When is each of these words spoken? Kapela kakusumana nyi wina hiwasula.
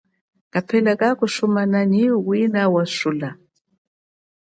Kapela 0.53 0.91
kakusumana 0.99 1.79
nyi 1.91 2.05
wina 2.27 2.61
hiwasula. 2.65 3.29